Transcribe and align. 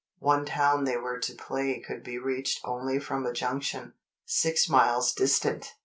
One 0.17 0.47
town 0.47 0.85
they 0.85 0.97
were 0.97 1.19
to 1.19 1.35
play 1.35 1.79
could 1.79 2.03
be 2.03 2.17
reached 2.17 2.61
only 2.65 2.97
from 2.97 3.23
a 3.23 3.31
junction, 3.31 3.93
six 4.25 4.67
miles 4.67 5.13
distant. 5.13 5.75